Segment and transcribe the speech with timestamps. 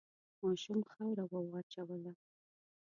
[0.41, 2.11] ماشوم خاوره وواچوله.